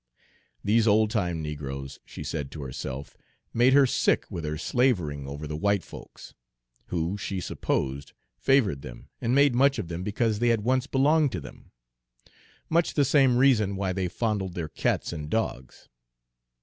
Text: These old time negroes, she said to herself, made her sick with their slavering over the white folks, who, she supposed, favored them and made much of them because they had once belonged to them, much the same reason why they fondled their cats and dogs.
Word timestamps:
These 0.63 0.87
old 0.87 1.11
time 1.11 1.43
negroes, 1.43 1.99
she 2.05 2.23
said 2.23 2.49
to 2.53 2.63
herself, 2.63 3.15
made 3.53 3.73
her 3.73 3.85
sick 3.85 4.25
with 4.31 4.43
their 4.45 4.57
slavering 4.57 5.27
over 5.27 5.45
the 5.45 5.55
white 5.55 5.83
folks, 5.83 6.33
who, 6.87 7.19
she 7.19 7.39
supposed, 7.39 8.13
favored 8.35 8.81
them 8.81 9.09
and 9.21 9.35
made 9.35 9.53
much 9.53 9.77
of 9.77 9.89
them 9.89 10.01
because 10.01 10.39
they 10.39 10.47
had 10.49 10.61
once 10.61 10.87
belonged 10.87 11.31
to 11.33 11.39
them, 11.39 11.69
much 12.67 12.95
the 12.95 13.05
same 13.05 13.37
reason 13.37 13.75
why 13.75 13.93
they 13.93 14.07
fondled 14.07 14.55
their 14.55 14.69
cats 14.69 15.13
and 15.13 15.29
dogs. 15.29 15.87